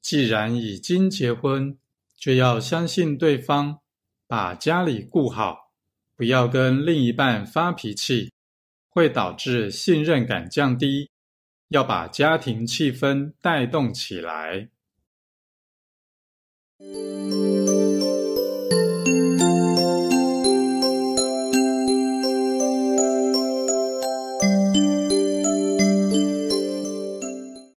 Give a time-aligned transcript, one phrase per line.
[0.00, 1.78] 既然已经结婚
[2.16, 3.80] 就要相信对方
[4.26, 5.72] 把家里顾好
[6.16, 8.32] 不要跟另一半发脾气
[8.88, 11.10] 会导致信任感降低
[11.68, 14.70] 要把家庭气氛带动起来。